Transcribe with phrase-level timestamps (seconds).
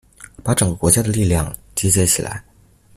[0.43, 2.43] 把整個國家的力量集結起來